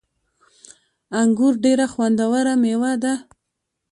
انګور 1.19 1.53
ډیره 1.63 1.85
خوندوره 1.93 2.53
میوه 2.61 2.93
ده 3.03 3.13